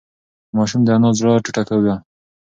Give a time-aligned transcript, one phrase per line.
[0.55, 1.95] ماشوم د انا د زړه ټوټه وه.